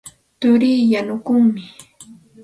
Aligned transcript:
Turii 0.39 0.87
yanukuqmi. 0.93 1.61